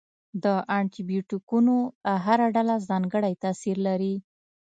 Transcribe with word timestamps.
د 0.43 0.45
انټي 0.77 1.01
بیوټیکونو 1.09 1.75
هره 2.25 2.45
ډله 2.55 2.75
ځانګړی 2.89 3.33
تاثیر 3.43 3.77
لري. 3.87 4.15